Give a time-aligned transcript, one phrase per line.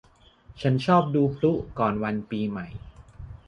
[0.61, 2.67] ฉันชอบดูพลุก่อนวันปีใหม่